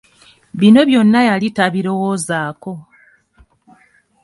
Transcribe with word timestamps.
Bino 0.59 0.81
byonna 0.89 1.19
yali 1.29 1.47
tabirowoozako. 1.57 2.71